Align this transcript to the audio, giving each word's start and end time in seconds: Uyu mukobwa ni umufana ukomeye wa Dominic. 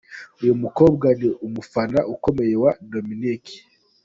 Uyu 0.41 0.53
mukobwa 0.63 1.07
ni 1.19 1.29
umufana 1.45 1.99
ukomeye 2.13 2.55
wa 2.63 2.71
Dominic. 2.91 3.43